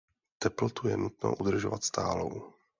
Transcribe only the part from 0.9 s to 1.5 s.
nutno